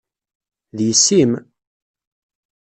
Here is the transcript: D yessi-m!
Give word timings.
D 0.77 0.79
yessi-m! 0.87 1.31